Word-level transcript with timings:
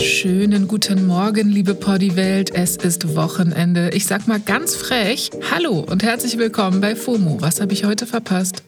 Schönen 0.00 0.68
guten 0.68 1.08
Morgen, 1.08 1.48
liebe 1.48 1.74
Poddy-Welt. 1.74 2.54
Es 2.54 2.76
ist 2.76 3.16
Wochenende. 3.16 3.90
Ich 3.90 4.06
sag 4.06 4.28
mal 4.28 4.38
ganz 4.38 4.76
frech: 4.76 5.30
Hallo 5.50 5.80
und 5.80 6.04
herzlich 6.04 6.38
willkommen 6.38 6.80
bei 6.80 6.94
FOMO. 6.94 7.38
Was 7.40 7.60
habe 7.60 7.72
ich 7.72 7.84
heute 7.84 8.06
verpasst? 8.06 8.62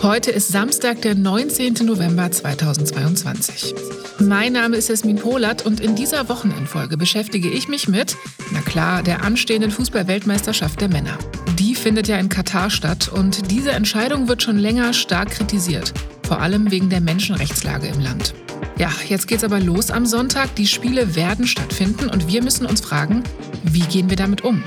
Heute 0.00 0.30
ist 0.30 0.48
Samstag, 0.48 1.02
der 1.02 1.14
19. 1.14 1.74
November 1.84 2.30
2022. 2.30 3.74
Mein 4.18 4.54
Name 4.54 4.76
ist 4.76 4.88
Jasmin 4.88 5.16
Polat 5.16 5.66
und 5.66 5.78
in 5.78 5.94
dieser 5.94 6.30
Wochenendfolge 6.30 6.96
beschäftige 6.96 7.50
ich 7.50 7.68
mich 7.68 7.86
mit, 7.86 8.16
na 8.50 8.60
klar, 8.62 9.02
der 9.02 9.22
anstehenden 9.24 9.70
Fußball-Weltmeisterschaft 9.70 10.80
der 10.80 10.88
Männer. 10.88 11.18
Die 11.58 11.74
findet 11.74 12.08
ja 12.08 12.16
in 12.16 12.30
Katar 12.30 12.70
statt 12.70 13.10
und 13.12 13.50
diese 13.50 13.72
Entscheidung 13.72 14.26
wird 14.26 14.42
schon 14.42 14.58
länger 14.58 14.94
stark 14.94 15.32
kritisiert, 15.32 15.92
vor 16.26 16.40
allem 16.40 16.70
wegen 16.70 16.88
der 16.88 17.02
Menschenrechtslage 17.02 17.88
im 17.88 18.00
Land. 18.00 18.34
Ja, 18.78 18.90
jetzt 19.08 19.28
geht's 19.28 19.44
aber 19.44 19.60
los 19.60 19.90
am 19.90 20.06
Sonntag. 20.06 20.54
Die 20.56 20.66
Spiele 20.66 21.14
werden 21.14 21.46
stattfinden 21.46 22.08
und 22.08 22.28
wir 22.28 22.42
müssen 22.42 22.66
uns 22.66 22.80
fragen, 22.80 23.22
wie 23.62 23.80
gehen 23.80 24.08
wir 24.10 24.16
damit 24.16 24.42
um? 24.42 24.62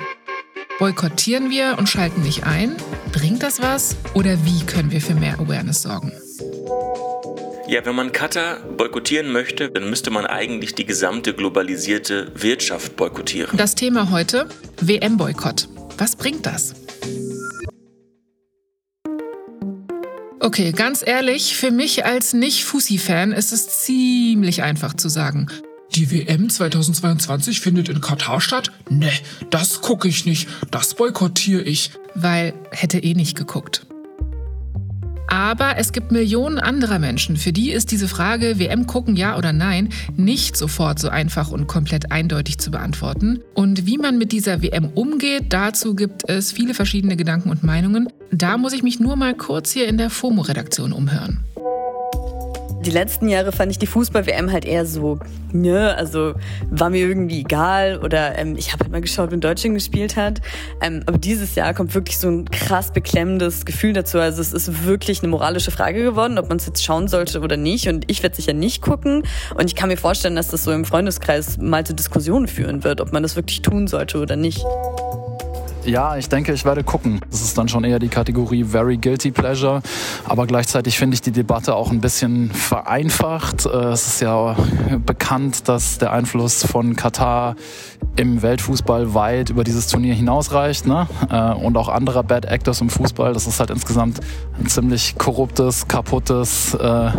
Boykottieren 0.79 1.49
wir 1.49 1.75
und 1.77 1.87
schalten 1.87 2.21
nicht 2.21 2.43
ein? 2.43 2.75
Bringt 3.11 3.43
das 3.43 3.61
was? 3.61 3.95
Oder 4.13 4.45
wie 4.45 4.65
können 4.65 4.91
wir 4.91 5.01
für 5.01 5.15
mehr 5.15 5.39
Awareness 5.39 5.81
sorgen? 5.81 6.11
Ja, 7.67 7.83
wenn 7.83 7.95
man 7.95 8.11
Katar 8.11 8.57
boykottieren 8.77 9.31
möchte, 9.31 9.69
dann 9.69 9.89
müsste 9.89 10.11
man 10.11 10.27
eigentlich 10.27 10.75
die 10.75 10.85
gesamte 10.85 11.33
globalisierte 11.33 12.31
Wirtschaft 12.35 12.95
boykottieren. 12.95 13.57
Das 13.57 13.73
Thema 13.73 14.11
heute, 14.11 14.47
WM-Boykott. 14.81 15.67
Was 15.97 16.15
bringt 16.15 16.45
das? 16.45 16.75
Okay, 20.45 20.73
ganz 20.73 21.03
ehrlich, 21.03 21.55
für 21.55 21.71
mich 21.71 22.05
als 22.05 22.33
Nicht-Fussi-Fan 22.33 23.31
ist 23.31 23.51
es 23.51 23.83
ziemlich 23.83 24.61
einfach 24.61 24.93
zu 24.93 25.09
sagen. 25.09 25.47
Die 25.95 26.11
WM 26.11 26.51
2022 26.51 27.61
findet 27.61 27.89
in 27.89 27.99
Katar 27.99 28.39
statt? 28.39 28.71
Ne, 28.87 29.09
das 29.49 29.81
gucke 29.81 30.07
ich 30.07 30.27
nicht, 30.27 30.47
das 30.69 30.93
boykottiere 30.93 31.63
ich. 31.63 31.89
Weil 32.13 32.53
hätte 32.69 32.99
eh 32.99 33.15
nicht 33.15 33.35
geguckt. 33.35 33.84
Aber 35.35 35.77
es 35.77 35.91
gibt 35.91 36.13
Millionen 36.13 36.59
anderer 36.59 36.97
Menschen, 36.97 37.35
für 37.35 37.51
die 37.51 37.71
ist 37.71 37.91
diese 37.91 38.07
Frage 38.07 38.57
WM 38.57 38.87
gucken 38.87 39.17
ja 39.17 39.37
oder 39.37 39.51
nein 39.51 39.89
nicht 40.15 40.55
sofort 40.55 40.97
so 40.97 41.09
einfach 41.09 41.51
und 41.51 41.67
komplett 41.67 42.09
eindeutig 42.09 42.57
zu 42.57 42.71
beantworten. 42.71 43.41
Und 43.53 43.85
wie 43.85 43.97
man 43.97 44.17
mit 44.17 44.31
dieser 44.31 44.61
WM 44.61 44.87
umgeht, 44.95 45.47
dazu 45.49 45.93
gibt 45.93 46.29
es 46.29 46.53
viele 46.53 46.73
verschiedene 46.73 47.17
Gedanken 47.17 47.49
und 47.49 47.63
Meinungen. 47.65 48.07
Da 48.31 48.57
muss 48.57 48.71
ich 48.71 48.81
mich 48.81 49.01
nur 49.01 49.17
mal 49.17 49.33
kurz 49.33 49.73
hier 49.73 49.89
in 49.89 49.97
der 49.97 50.09
FOMO-Redaktion 50.09 50.93
umhören 50.93 51.43
die 52.85 52.91
letzten 52.91 53.27
Jahre 53.27 53.51
fand 53.51 53.71
ich 53.71 53.79
die 53.79 53.87
Fußball-WM 53.87 54.51
halt 54.51 54.63
eher 54.65 54.85
so, 54.85 55.19
ne, 55.51 55.95
also 55.97 56.33
war 56.69 56.89
mir 56.89 57.05
irgendwie 57.05 57.39
egal 57.39 57.99
oder 58.03 58.37
ähm, 58.37 58.55
ich 58.57 58.71
habe 58.71 58.83
halt 58.83 58.91
mal 58.91 59.01
geschaut, 59.01 59.31
wenn 59.31 59.41
Deutschland 59.41 59.75
gespielt 59.75 60.15
hat. 60.15 60.41
Ähm, 60.81 61.03
aber 61.05 61.17
dieses 61.17 61.55
Jahr 61.55 61.73
kommt 61.73 61.95
wirklich 61.95 62.17
so 62.17 62.29
ein 62.29 62.45
krass 62.45 62.91
beklemmendes 62.91 63.65
Gefühl 63.65 63.93
dazu. 63.93 64.19
Also 64.19 64.41
es 64.41 64.53
ist 64.53 64.85
wirklich 64.85 65.21
eine 65.21 65.29
moralische 65.29 65.71
Frage 65.71 66.03
geworden, 66.03 66.37
ob 66.37 66.49
man 66.49 66.57
es 66.57 66.65
jetzt 66.67 66.83
schauen 66.83 67.07
sollte 67.07 67.41
oder 67.41 67.57
nicht. 67.57 67.87
Und 67.87 68.09
ich 68.09 68.21
werde 68.21 68.35
sicher 68.35 68.53
nicht 68.53 68.81
gucken. 68.81 69.23
Und 69.55 69.65
ich 69.65 69.75
kann 69.75 69.89
mir 69.89 69.97
vorstellen, 69.97 70.35
dass 70.35 70.49
das 70.49 70.63
so 70.63 70.71
im 70.71 70.85
Freundeskreis 70.85 71.57
mal 71.57 71.85
zu 71.85 71.95
Diskussionen 71.95 72.47
führen 72.47 72.83
wird, 72.83 73.01
ob 73.01 73.11
man 73.11 73.23
das 73.23 73.35
wirklich 73.35 73.61
tun 73.61 73.87
sollte 73.87 74.19
oder 74.19 74.35
nicht. 74.35 74.63
Ja, 75.85 76.17
ich 76.17 76.29
denke, 76.29 76.51
ich 76.51 76.65
werde 76.65 76.83
gucken. 76.83 77.19
Das 77.29 77.41
ist 77.41 77.57
dann 77.59 77.69
schon 77.69 77.83
eher 77.83 77.99
die 77.99 78.07
Kategorie 78.07 78.63
Very 78.63 78.97
Guilty 78.97 79.29
Pleasure. 79.29 79.83
Aber 80.27 80.47
gleichzeitig 80.47 80.97
finde 80.97 81.13
ich 81.13 81.21
die 81.21 81.31
Debatte 81.31 81.75
auch 81.75 81.91
ein 81.91 82.01
bisschen 82.01 82.49
vereinfacht. 82.51 83.67
Äh, 83.67 83.69
es 83.89 84.07
ist 84.07 84.21
ja 84.21 84.55
bekannt, 85.05 85.67
dass 85.67 85.99
der 85.99 86.11
Einfluss 86.11 86.65
von 86.65 86.95
Katar 86.95 87.55
im 88.15 88.41
Weltfußball 88.41 89.13
weit 89.13 89.51
über 89.51 89.63
dieses 89.63 89.87
Turnier 89.87 90.15
hinausreicht. 90.15 90.87
Ne? 90.87 91.07
Äh, 91.29 91.53
und 91.53 91.77
auch 91.77 91.89
anderer 91.89 92.23
Bad 92.23 92.45
Actors 92.45 92.81
im 92.81 92.89
Fußball. 92.89 93.33
Das 93.33 93.45
ist 93.45 93.59
halt 93.59 93.69
insgesamt 93.69 94.21
ein 94.59 94.65
ziemlich 94.65 95.15
korruptes, 95.19 95.87
kaputtes, 95.87 96.73
äh, 96.73 97.11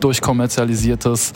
durchkommerzialisiertes 0.00 1.32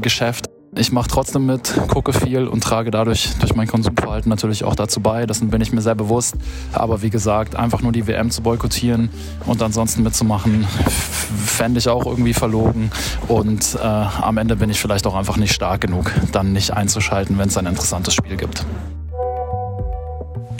Geschäft. 0.00 0.51
Ich 0.74 0.90
mache 0.90 1.06
trotzdem 1.06 1.44
mit, 1.44 1.74
gucke 1.88 2.14
viel 2.14 2.46
und 2.46 2.64
trage 2.64 2.90
dadurch 2.90 3.28
durch 3.40 3.54
mein 3.54 3.68
Konsumverhalten 3.68 4.30
natürlich 4.30 4.64
auch 4.64 4.74
dazu 4.74 5.00
bei. 5.00 5.26
Dessen 5.26 5.50
bin 5.50 5.60
ich 5.60 5.70
mir 5.70 5.82
sehr 5.82 5.94
bewusst. 5.94 6.34
Aber 6.72 7.02
wie 7.02 7.10
gesagt, 7.10 7.56
einfach 7.56 7.82
nur 7.82 7.92
die 7.92 8.06
WM 8.06 8.30
zu 8.30 8.42
boykottieren 8.42 9.10
und 9.44 9.60
ansonsten 9.62 10.02
mitzumachen, 10.02 10.64
fände 10.64 11.78
ich 11.78 11.90
auch 11.90 12.06
irgendwie 12.06 12.32
verlogen. 12.32 12.90
Und 13.28 13.74
äh, 13.74 13.86
am 13.86 14.38
Ende 14.38 14.56
bin 14.56 14.70
ich 14.70 14.80
vielleicht 14.80 15.06
auch 15.06 15.14
einfach 15.14 15.36
nicht 15.36 15.52
stark 15.52 15.82
genug, 15.82 16.10
dann 16.32 16.54
nicht 16.54 16.72
einzuschalten, 16.72 17.36
wenn 17.36 17.48
es 17.48 17.58
ein 17.58 17.66
interessantes 17.66 18.14
Spiel 18.14 18.38
gibt. 18.38 18.64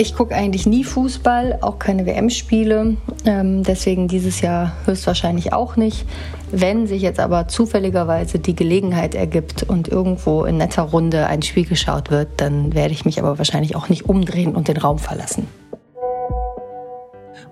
Ich 0.02 0.16
gucke 0.16 0.34
eigentlich 0.34 0.66
nie 0.66 0.82
Fußball, 0.82 1.60
auch 1.60 1.78
keine 1.78 2.06
WM-Spiele. 2.06 2.96
Ähm, 3.24 3.62
deswegen 3.62 4.08
dieses 4.08 4.40
Jahr 4.40 4.76
höchstwahrscheinlich 4.84 5.52
auch 5.52 5.76
nicht. 5.76 6.04
Wenn 6.50 6.88
sich 6.88 7.02
jetzt 7.02 7.20
aber 7.20 7.46
zufälligerweise 7.46 8.40
die 8.40 8.56
Gelegenheit 8.56 9.14
ergibt 9.14 9.62
und 9.62 9.86
irgendwo 9.86 10.44
in 10.44 10.56
netter 10.56 10.82
Runde 10.82 11.28
ein 11.28 11.42
Spiel 11.42 11.66
geschaut 11.66 12.10
wird, 12.10 12.30
dann 12.38 12.74
werde 12.74 12.92
ich 12.92 13.04
mich 13.04 13.20
aber 13.20 13.38
wahrscheinlich 13.38 13.76
auch 13.76 13.88
nicht 13.88 14.06
umdrehen 14.06 14.56
und 14.56 14.66
den 14.66 14.76
Raum 14.76 14.98
verlassen. 14.98 15.46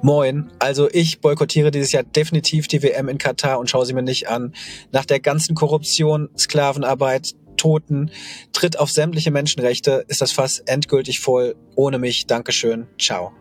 Moin, 0.03 0.51
also 0.59 0.89
ich 0.91 1.21
boykottiere 1.21 1.71
dieses 1.71 1.93
Jahr 1.93 2.03
definitiv 2.03 2.67
die 2.67 2.83
WM 2.83 3.09
in 3.09 3.19
Katar 3.19 3.61
und 3.61 3.71
schaue 3.71 3.87
sie 3.87 3.93
mir 3.93 4.03
nicht 4.03 4.29
an. 4.29 4.55
Nach 4.91 5.05
der 5.05 5.21
ganzen 5.21 5.55
Korruption, 5.55 6.31
Sklavenarbeit, 6.37 7.37
Toten, 7.61 8.11
tritt 8.53 8.79
auf 8.79 8.91
sämtliche 8.91 9.31
Menschenrechte, 9.31 10.05
ist 10.09 10.23
das 10.23 10.33
Fass 10.33 10.61
endgültig 10.61 11.21
voll. 11.21 11.57
Ohne 11.77 11.99
mich, 11.99 12.27
Dankeschön, 12.27 12.87
ciao. 12.99 13.33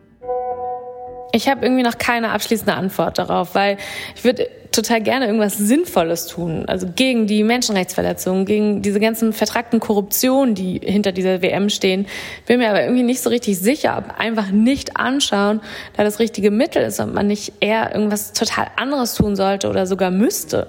Ich 1.31 1.47
habe 1.47 1.65
irgendwie 1.65 1.83
noch 1.83 1.97
keine 1.97 2.31
abschließende 2.31 2.73
Antwort 2.73 3.17
darauf, 3.17 3.55
weil 3.55 3.77
ich 4.15 4.23
würde 4.25 4.49
total 4.71 5.01
gerne 5.01 5.27
irgendwas 5.27 5.57
Sinnvolles 5.57 6.27
tun. 6.27 6.65
Also 6.67 6.87
gegen 6.93 7.27
die 7.27 7.43
Menschenrechtsverletzungen, 7.43 8.45
gegen 8.45 8.81
diese 8.81 8.99
ganzen 8.99 9.31
vertragten 9.31 9.79
Korruptionen, 9.79 10.53
die 10.53 10.81
hinter 10.83 11.11
dieser 11.11 11.41
WM 11.41 11.69
stehen. 11.69 12.07
Bin 12.45 12.59
mir 12.59 12.69
aber 12.69 12.83
irgendwie 12.83 13.03
nicht 13.03 13.21
so 13.21 13.29
richtig 13.29 13.57
sicher, 13.59 13.97
ob 13.97 14.19
einfach 14.19 14.51
nicht 14.51 14.97
anschauen, 14.97 15.61
da 15.95 16.03
das 16.03 16.19
richtige 16.19 16.51
Mittel 16.51 16.83
ist 16.83 16.99
und 16.99 17.13
man 17.13 17.27
nicht 17.27 17.53
eher 17.61 17.93
irgendwas 17.95 18.33
total 18.33 18.67
anderes 18.75 19.13
tun 19.13 19.35
sollte 19.35 19.69
oder 19.69 19.85
sogar 19.85 20.11
müsste. 20.11 20.67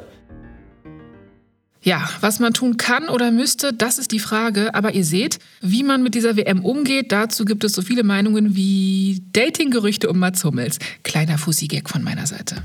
Ja, 1.83 2.11
was 2.21 2.41
man 2.41 2.53
tun 2.53 2.77
kann 2.77 3.09
oder 3.09 3.31
müsste, 3.31 3.73
das 3.73 3.99
ist 3.99 4.13
die 4.13 4.19
Frage. 4.19 4.75
Aber 4.75 4.93
ihr 4.95 5.05
seht, 5.05 5.39
wie 5.63 5.83
man 5.83 6.03
mit 6.03 6.15
dieser 6.15 6.37
WM 6.37 6.63
umgeht, 6.65 7.11
dazu 7.11 7.47
gibt 7.47 7.65
es 7.65 7.73
so 7.73 7.81
viele 7.81 8.03
Meinungen 8.03 8.55
wie 8.55 9.23
Dating-Gerüchte 9.33 10.11
um 10.11 10.19
Mats 10.19 10.45
Hummels. 10.45 10.79
Kleiner 11.05 11.39
Fussi-Gag 11.39 11.89
von 11.89 12.03
meiner 12.03 12.27
Seite. 12.27 12.63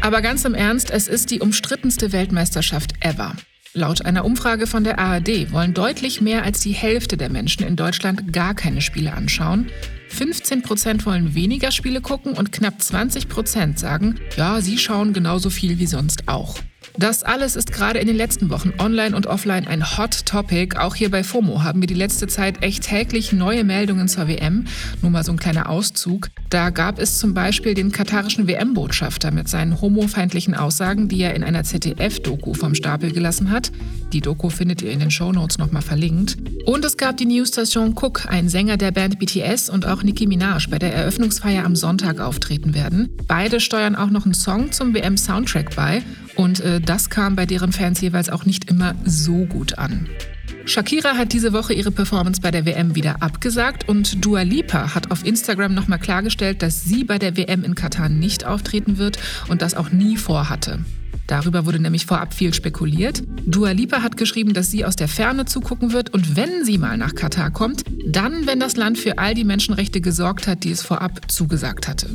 Aber 0.00 0.22
ganz 0.22 0.44
im 0.44 0.54
Ernst, 0.54 0.90
es 0.90 1.08
ist 1.08 1.30
die 1.30 1.40
umstrittenste 1.40 2.10
Weltmeisterschaft 2.10 2.94
ever. 3.00 3.36
Laut 3.74 4.04
einer 4.04 4.24
Umfrage 4.24 4.66
von 4.66 4.82
der 4.84 4.98
ARD 4.98 5.52
wollen 5.52 5.74
deutlich 5.74 6.20
mehr 6.20 6.42
als 6.42 6.60
die 6.60 6.72
Hälfte 6.72 7.16
der 7.16 7.30
Menschen 7.30 7.64
in 7.64 7.76
Deutschland 7.76 8.32
gar 8.32 8.54
keine 8.54 8.80
Spiele 8.80 9.12
anschauen. 9.12 9.70
15 10.12 10.62
Prozent 10.62 11.06
wollen 11.06 11.34
weniger 11.34 11.72
Spiele 11.72 12.00
gucken 12.00 12.34
und 12.34 12.52
knapp 12.52 12.80
20 12.80 13.28
Prozent 13.28 13.78
sagen, 13.78 14.20
ja, 14.36 14.60
sie 14.60 14.76
schauen 14.78 15.12
genauso 15.12 15.48
viel 15.48 15.78
wie 15.78 15.86
sonst 15.86 16.28
auch. 16.28 16.58
Das 16.98 17.22
alles 17.22 17.56
ist 17.56 17.72
gerade 17.72 17.98
in 17.98 18.06
den 18.06 18.16
letzten 18.16 18.50
Wochen 18.50 18.72
online 18.78 19.16
und 19.16 19.26
offline 19.26 19.66
ein 19.66 19.96
Hot 19.96 20.26
Topic. 20.26 20.76
Auch 20.76 20.94
hier 20.94 21.10
bei 21.10 21.24
FOMO 21.24 21.62
haben 21.62 21.80
wir 21.80 21.86
die 21.86 21.94
letzte 21.94 22.26
Zeit 22.26 22.62
echt 22.62 22.84
täglich 22.84 23.32
neue 23.32 23.64
Meldungen 23.64 24.08
zur 24.08 24.28
WM. 24.28 24.66
Nur 25.00 25.10
mal 25.10 25.24
so 25.24 25.32
ein 25.32 25.38
kleiner 25.38 25.70
Auszug. 25.70 26.28
Da 26.50 26.70
gab 26.70 26.98
es 26.98 27.18
zum 27.18 27.32
Beispiel 27.32 27.74
den 27.74 27.92
katarischen 27.92 28.46
WM-Botschafter 28.46 29.30
mit 29.30 29.48
seinen 29.48 29.80
homofeindlichen 29.80 30.54
Aussagen, 30.54 31.08
die 31.08 31.22
er 31.22 31.34
in 31.34 31.42
einer 31.42 31.64
ZDF-Doku 31.64 32.52
vom 32.52 32.74
Stapel 32.74 33.10
gelassen 33.10 33.50
hat. 33.50 33.72
Die 34.12 34.20
Doku 34.20 34.50
findet 34.50 34.82
ihr 34.82 34.90
in 34.90 35.00
den 35.00 35.10
Shownotes 35.10 35.56
nochmal 35.56 35.82
verlinkt. 35.82 36.36
Und 36.66 36.84
es 36.84 36.98
gab 36.98 37.16
die 37.16 37.24
Newsstation 37.24 37.94
Cook, 37.96 38.26
ein 38.26 38.50
Sänger 38.50 38.76
der 38.76 38.90
Band 38.90 39.18
BTS 39.18 39.70
und 39.70 39.86
auch 39.86 40.02
Nicki 40.02 40.26
Minaj 40.26 40.68
bei 40.68 40.78
der 40.78 40.94
Eröffnungsfeier 40.94 41.64
am 41.64 41.74
Sonntag 41.74 42.20
auftreten 42.20 42.74
werden. 42.74 43.08
Beide 43.26 43.60
steuern 43.60 43.96
auch 43.96 44.10
noch 44.10 44.26
einen 44.26 44.34
Song 44.34 44.72
zum 44.72 44.92
WM-Soundtrack 44.92 45.74
bei. 45.74 46.02
Und 46.36 46.60
äh, 46.60 46.80
das 46.80 47.10
kam 47.10 47.36
bei 47.36 47.46
deren 47.46 47.72
Fans 47.72 48.00
jeweils 48.00 48.30
auch 48.30 48.44
nicht 48.44 48.70
immer 48.70 48.94
so 49.04 49.44
gut 49.44 49.78
an. 49.78 50.08
Shakira 50.64 51.16
hat 51.16 51.32
diese 51.32 51.52
Woche 51.52 51.74
ihre 51.74 51.90
Performance 51.90 52.40
bei 52.40 52.50
der 52.50 52.64
WM 52.64 52.94
wieder 52.94 53.22
abgesagt 53.22 53.88
und 53.88 54.24
Dua 54.24 54.42
Lipa 54.42 54.94
hat 54.94 55.10
auf 55.10 55.26
Instagram 55.26 55.74
nochmal 55.74 55.98
klargestellt, 55.98 56.62
dass 56.62 56.84
sie 56.84 57.04
bei 57.04 57.18
der 57.18 57.36
WM 57.36 57.64
in 57.64 57.74
Katar 57.74 58.08
nicht 58.08 58.46
auftreten 58.46 58.96
wird 58.96 59.18
und 59.48 59.60
das 59.60 59.74
auch 59.74 59.90
nie 59.90 60.16
vorhatte. 60.16 60.84
Darüber 61.26 61.66
wurde 61.66 61.78
nämlich 61.78 62.06
vorab 62.06 62.34
viel 62.34 62.52
spekuliert. 62.52 63.22
Dua 63.46 63.70
Lipa 63.70 64.02
hat 64.02 64.16
geschrieben, 64.16 64.52
dass 64.52 64.70
sie 64.70 64.84
aus 64.84 64.96
der 64.96 65.08
Ferne 65.08 65.44
zugucken 65.44 65.92
wird 65.92 66.12
und 66.12 66.36
wenn 66.36 66.64
sie 66.64 66.78
mal 66.78 66.96
nach 66.96 67.14
Katar 67.14 67.50
kommt, 67.50 67.84
dann, 68.06 68.46
wenn 68.46 68.60
das 68.60 68.76
Land 68.76 68.98
für 68.98 69.18
all 69.18 69.34
die 69.34 69.44
Menschenrechte 69.44 70.00
gesorgt 70.00 70.46
hat, 70.46 70.64
die 70.64 70.70
es 70.70 70.82
vorab 70.82 71.30
zugesagt 71.30 71.88
hatte. 71.88 72.08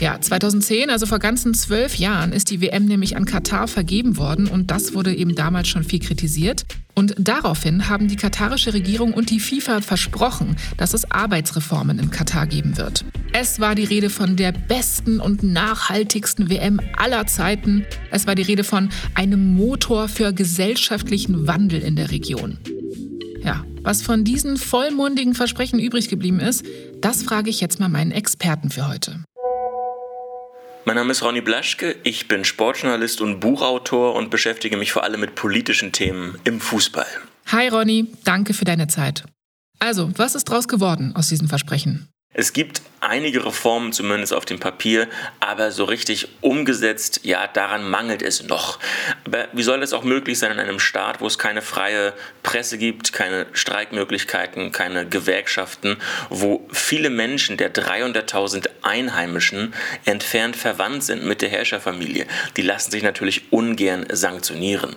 Ja, 0.00 0.20
2010, 0.20 0.90
also 0.90 1.06
vor 1.06 1.18
ganzen 1.18 1.54
zwölf 1.54 1.96
Jahren, 1.96 2.32
ist 2.32 2.50
die 2.50 2.60
WM 2.60 2.86
nämlich 2.86 3.16
an 3.16 3.24
Katar 3.24 3.68
vergeben 3.68 4.16
worden 4.16 4.46
und 4.46 4.70
das 4.70 4.94
wurde 4.94 5.14
eben 5.14 5.34
damals 5.34 5.68
schon 5.68 5.84
viel 5.84 6.00
kritisiert. 6.00 6.66
Und 6.98 7.14
daraufhin 7.18 7.90
haben 7.90 8.08
die 8.08 8.16
katarische 8.16 8.72
Regierung 8.72 9.12
und 9.12 9.28
die 9.28 9.38
FIFA 9.38 9.82
versprochen, 9.82 10.56
dass 10.78 10.94
es 10.94 11.10
Arbeitsreformen 11.10 11.98
in 11.98 12.10
Katar 12.10 12.46
geben 12.46 12.78
wird. 12.78 13.04
Es 13.34 13.60
war 13.60 13.74
die 13.74 13.84
Rede 13.84 14.08
von 14.08 14.36
der 14.36 14.52
besten 14.52 15.20
und 15.20 15.42
nachhaltigsten 15.42 16.48
WM 16.48 16.80
aller 16.96 17.26
Zeiten. 17.26 17.84
Es 18.10 18.26
war 18.26 18.34
die 18.34 18.42
Rede 18.42 18.64
von 18.64 18.88
einem 19.14 19.54
Motor 19.54 20.08
für 20.08 20.32
gesellschaftlichen 20.32 21.46
Wandel 21.46 21.82
in 21.82 21.96
der 21.96 22.10
Region. 22.10 22.56
Ja, 23.44 23.62
was 23.82 24.00
von 24.00 24.24
diesen 24.24 24.56
vollmundigen 24.56 25.34
Versprechen 25.34 25.78
übrig 25.78 26.08
geblieben 26.08 26.40
ist, 26.40 26.64
das 27.02 27.22
frage 27.22 27.50
ich 27.50 27.60
jetzt 27.60 27.78
mal 27.78 27.90
meinen 27.90 28.10
Experten 28.10 28.70
für 28.70 28.88
heute. 28.88 29.20
Mein 30.88 30.94
Name 30.94 31.10
ist 31.10 31.24
Ronny 31.24 31.40
Blaschke, 31.40 31.96
ich 32.04 32.28
bin 32.28 32.44
Sportjournalist 32.44 33.20
und 33.20 33.40
Buchautor 33.40 34.14
und 34.14 34.30
beschäftige 34.30 34.76
mich 34.76 34.92
vor 34.92 35.02
allem 35.02 35.18
mit 35.18 35.34
politischen 35.34 35.90
Themen 35.90 36.38
im 36.44 36.60
Fußball. 36.60 37.08
Hi 37.46 37.66
Ronny, 37.66 38.06
danke 38.22 38.54
für 38.54 38.64
deine 38.64 38.86
Zeit. 38.86 39.24
Also, 39.80 40.12
was 40.16 40.36
ist 40.36 40.44
draus 40.44 40.68
geworden 40.68 41.12
aus 41.16 41.28
diesen 41.28 41.48
Versprechen? 41.48 42.06
Es 42.38 42.52
gibt 42.52 42.82
einige 43.00 43.46
Reformen, 43.46 43.94
zumindest 43.94 44.34
auf 44.34 44.44
dem 44.44 44.60
Papier, 44.60 45.08
aber 45.40 45.70
so 45.70 45.84
richtig 45.84 46.28
umgesetzt, 46.42 47.20
ja, 47.22 47.46
daran 47.46 47.88
mangelt 47.88 48.20
es 48.20 48.42
noch. 48.42 48.78
Aber 49.24 49.48
wie 49.54 49.62
soll 49.62 49.80
das 49.80 49.94
auch 49.94 50.04
möglich 50.04 50.38
sein 50.38 50.52
in 50.52 50.60
einem 50.60 50.78
Staat, 50.78 51.22
wo 51.22 51.26
es 51.26 51.38
keine 51.38 51.62
freie 51.62 52.12
Presse 52.42 52.76
gibt, 52.76 53.14
keine 53.14 53.46
Streikmöglichkeiten, 53.54 54.70
keine 54.70 55.08
Gewerkschaften, 55.08 55.96
wo 56.28 56.68
viele 56.70 57.08
Menschen 57.08 57.56
der 57.56 57.72
300.000 57.72 58.68
Einheimischen 58.82 59.72
entfernt 60.04 60.56
verwandt 60.56 61.04
sind 61.04 61.24
mit 61.24 61.40
der 61.40 61.48
Herrscherfamilie? 61.48 62.26
Die 62.58 62.62
lassen 62.62 62.90
sich 62.90 63.02
natürlich 63.02 63.50
ungern 63.50 64.04
sanktionieren. 64.12 64.94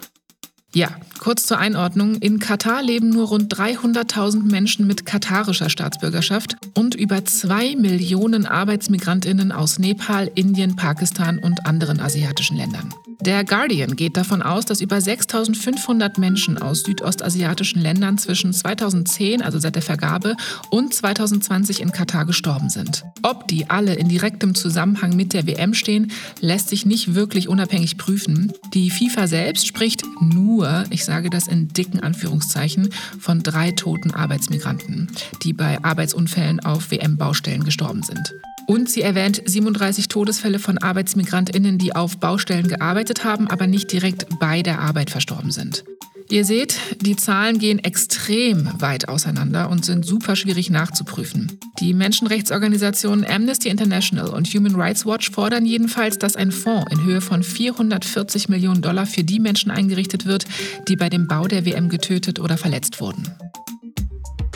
Ja, 0.74 0.90
kurz 1.20 1.48
zur 1.48 1.58
Einordnung. 1.58 2.16
In 2.16 2.40
Katar 2.40 2.84
leben 2.84 3.10
nur 3.10 3.30
rund 3.30 3.54
300.000 3.54 4.44
Menschen 4.44 4.86
mit 4.86 5.06
katarischer 5.06 5.70
Staatsbürgerschaft 5.70 6.58
und 6.76 6.94
über 6.94 7.26
zwei 7.26 7.76
Millionen 7.76 8.46
Arbeitsmigrantinnen 8.46 9.52
aus 9.52 9.80
Nepal, 9.80 10.30
Indien, 10.36 10.76
Pakistan 10.76 11.40
und 11.40 11.66
anderen 11.66 12.00
asiatischen 12.00 12.58
Ländern. 12.58 12.94
Der 13.22 13.44
Guardian 13.44 13.98
geht 13.98 14.16
davon 14.16 14.42
aus, 14.42 14.66
dass 14.66 14.80
über 14.80 15.02
6500 15.02 16.18
Menschen 16.18 16.58
aus 16.58 16.84
südostasiatischen 16.84 17.82
Ländern 17.82 18.18
zwischen 18.18 18.54
2010, 18.54 19.42
also 19.42 19.60
seit 19.60 19.76
der 19.76 19.82
Vergabe, 19.82 20.38
und 20.70 20.94
2020 20.94 21.82
in 21.82 21.92
Katar 21.92 22.26
gestorben 22.26 22.70
sind. 22.70 23.04
Ob 23.22 23.46
die 23.50 23.70
alle 23.70 23.96
in 23.96 24.08
direktem 24.08 24.56
Zusammenhang 24.56 25.18
mit 25.18 25.34
der 25.34 25.46
WM 25.46 25.74
stehen, 25.74 26.12
lässt 26.40 26.70
sich 26.70 26.86
nicht 26.86 27.14
wirklich 27.14 27.50
unabhängig 27.50 27.98
prüfen. 27.98 28.54
Die 28.74 28.90
FIFA 28.90 29.28
selbst 29.28 29.68
spricht 29.68 30.04
nur, 30.22 30.86
ich 30.90 31.04
sage 31.04 31.30
das 31.30 31.50
in 31.50 31.68
dicken 31.68 32.00
Anführungszeichen, 32.00 32.90
von 33.20 33.44
drei 33.44 33.72
toten 33.72 34.12
Arbeitsmigranten, 34.12 35.12
die 35.44 35.52
bei 35.52 35.84
Arbeitsunfällen 35.84 36.62
auf 36.62 36.90
WM-Baustellen 36.90 37.66
gestorben 37.66 38.02
sind. 38.02 38.34
Und 38.70 38.88
sie 38.88 39.02
erwähnt 39.02 39.42
37 39.44 40.10
Todesfälle 40.10 40.60
von 40.60 40.78
Arbeitsmigrantinnen, 40.78 41.80
die 41.80 41.96
auf 41.96 42.20
Baustellen 42.20 42.68
gearbeitet 42.68 43.24
haben, 43.24 43.48
aber 43.48 43.66
nicht 43.66 43.92
direkt 43.92 44.28
bei 44.40 44.62
der 44.62 44.80
Arbeit 44.80 45.10
verstorben 45.10 45.50
sind. 45.50 45.86
Ihr 46.30 46.46
seht, 46.46 46.78
die 47.02 47.16
Zahlen 47.16 47.58
gehen 47.58 47.80
extrem 47.80 48.70
weit 48.80 49.10
auseinander 49.10 49.72
und 49.72 49.86
sind 49.86 50.06
super 50.06 50.36
schwierig 50.36 50.70
nachzuprüfen. 50.70 51.58
Die 51.80 51.96
Menschenrechtsorganisationen 51.96 53.26
Amnesty 53.26 53.70
International 53.70 54.30
und 54.30 54.48
Human 54.50 54.76
Rights 54.76 55.04
Watch 55.04 55.32
fordern 55.32 55.66
jedenfalls, 55.66 56.20
dass 56.20 56.36
ein 56.36 56.52
Fonds 56.52 56.92
in 56.92 57.04
Höhe 57.04 57.22
von 57.22 57.42
440 57.42 58.50
Millionen 58.50 58.84
Dollar 58.84 59.08
für 59.08 59.24
die 59.24 59.40
Menschen 59.40 59.72
eingerichtet 59.72 60.28
wird, 60.28 60.46
die 60.88 60.96
bei 60.96 61.10
dem 61.10 61.28
Bau 61.28 61.48
der 61.48 61.66
WM 61.66 61.90
getötet 61.90 62.40
oder 62.40 62.56
verletzt 62.56 63.02
wurden. 63.02 63.34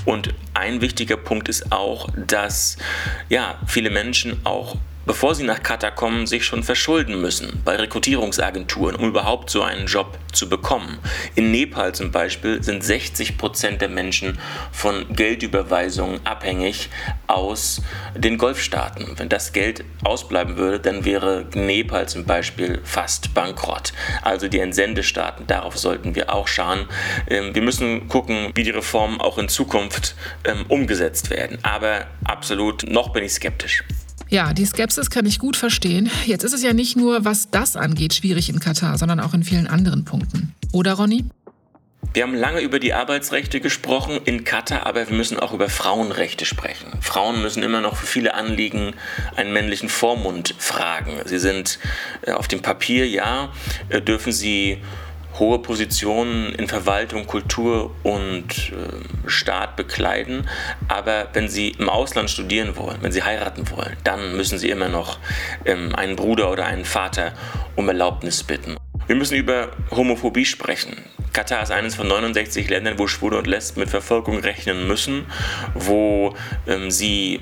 Und 0.06 0.34
ein 0.54 0.82
wichtiger 0.82 1.18
Punkt 1.18 1.50
ist 1.50 1.72
auch, 1.72 2.10
dass 2.16 2.78
ja, 3.30 3.60
viele 3.68 3.90
Menschen 3.90 4.46
auch 4.46 4.78
bevor 5.06 5.36
sie 5.36 5.44
nach 5.44 5.62
Katar 5.62 5.92
kommen, 5.92 6.28
sich 6.28 6.46
schon 6.46 6.64
verschulden 6.64 7.20
müssen 7.22 7.62
bei 7.66 7.76
Rekrutierungsagenturen, 7.76 8.96
um 8.96 9.10
überhaupt 9.10 9.50
so 9.50 9.62
einen 9.64 9.88
Job 9.88 10.18
zu 10.32 10.50
bekommen. 10.50 11.00
In 11.36 11.52
Nepal 11.52 11.94
zum 11.94 12.12
Beispiel 12.12 12.64
sind 12.64 12.84
60 12.84 13.38
Prozent 13.38 13.82
der 13.82 13.90
Menschen 13.90 14.40
von 14.72 15.06
Geldüberweisungen 15.14 16.26
abhängig 16.26 16.90
aus 17.28 17.82
den 18.16 18.38
Golfstaaten. 18.38 19.14
Wenn 19.18 19.30
das 19.30 19.54
Geld 19.54 19.84
ausbleiben 20.04 20.58
würde, 20.58 20.80
dann 20.80 21.06
wäre 21.06 21.46
Nepal 21.54 22.08
zum 22.08 22.26
Beispiel 22.26 22.82
fast 22.84 23.34
bankrott. 23.34 23.94
Also 24.22 24.48
die 24.48 24.60
Entsendestaaten, 24.60 25.48
darauf 25.48 25.78
sollten 25.78 26.16
wir 26.16 26.34
auch 26.34 26.48
schauen. 26.48 26.88
Ähm, 27.28 27.54
wir 27.54 27.62
müssen 27.62 28.08
gucken, 28.08 28.52
wie 28.56 28.64
die 28.64 28.72
Reformen 28.72 29.20
auch 29.22 29.38
in 29.38 29.50
Zukunft 29.50 30.16
ähm, 30.46 30.66
umgesetzt 30.68 31.30
werden. 31.30 31.60
Aber 31.64 32.08
absolut, 32.24 32.84
noch 32.90 33.14
bin 33.14 33.24
ich 33.24 33.34
skeptisch. 33.34 33.84
Ja, 34.34 34.52
die 34.52 34.66
Skepsis 34.66 35.12
kann 35.12 35.28
ich 35.28 35.38
gut 35.38 35.56
verstehen. 35.56 36.10
Jetzt 36.26 36.44
ist 36.44 36.54
es 36.54 36.64
ja 36.64 36.74
nicht 36.74 36.98
nur, 36.98 37.24
was 37.24 37.52
das 37.52 37.76
angeht, 37.76 38.16
schwierig 38.16 38.50
in 38.50 38.60
Katar, 38.60 38.98
sondern 38.98 39.20
auch 39.20 39.36
in 39.36 39.44
vielen 39.44 39.68
anderen 39.68 40.06
Punkten. 40.06 40.56
Oder, 40.72 40.94
Ronny? 40.94 41.26
Wir 42.16 42.24
haben 42.24 42.34
lange 42.34 42.62
über 42.62 42.80
die 42.80 42.96
Arbeitsrechte 42.96 43.62
gesprochen 43.62 44.20
in 44.26 44.44
Katar, 44.44 44.88
aber 44.88 45.08
wir 45.08 45.16
müssen 45.16 45.40
auch 45.40 45.54
über 45.54 45.70
Frauenrechte 45.70 46.46
sprechen. 46.46 46.88
Frauen 47.00 47.44
müssen 47.44 47.62
immer 47.62 47.80
noch 47.80 47.96
für 47.96 48.08
viele 48.08 48.34
Anliegen 48.34 48.96
einen 49.36 49.54
männlichen 49.54 49.88
Vormund 49.88 50.56
fragen. 50.58 51.22
Sie 51.26 51.38
sind 51.38 51.78
äh, 52.24 52.32
auf 52.32 52.48
dem 52.48 52.64
Papier, 52.64 53.08
ja, 53.08 53.54
äh, 53.90 54.02
dürfen 54.02 54.32
sie 54.32 54.80
hohe 55.40 55.60
Positionen 55.60 56.54
in 56.56 56.68
Verwaltung, 56.68 57.26
Kultur 57.26 57.92
und 58.04 58.72
äh, 58.72 59.30
Staat 59.30 59.76
bekleiden. 59.76 60.48
Aber 60.88 61.28
wenn 61.34 61.50
sie 61.50 61.70
im 61.70 61.90
Ausland 61.90 62.30
studieren 62.30 62.76
wollen, 62.76 62.98
wenn 63.02 63.12
sie 63.12 63.24
heiraten 63.24 63.70
wollen, 63.72 63.98
dann 64.04 64.36
müssen 64.36 64.58
sie 64.58 64.70
immer 64.70 64.90
noch 64.90 65.20
ähm, 65.66 65.96
einen 65.96 66.16
Bruder 66.16 66.52
oder 66.52 66.66
einen 66.66 66.86
Vater 66.86 67.34
um 67.76 67.88
Erlaubnis 67.88 68.44
bitten. 68.44 68.78
Wir 69.08 69.16
müssen 69.16 69.36
über 69.36 69.72
Homophobie 69.92 70.46
sprechen. 70.46 70.96
Katar 71.34 71.64
ist 71.64 71.72
eines 71.72 71.96
von 71.96 72.08
69 72.08 72.70
Ländern, 72.70 73.00
wo 73.00 73.08
Schwule 73.08 73.38
und 73.38 73.48
Lesben 73.48 73.80
mit 73.80 73.90
Verfolgung 73.90 74.38
rechnen 74.40 74.88
müssen, 74.88 75.26
wo 75.74 76.36
ähm, 76.68 76.92
sie 76.92 77.42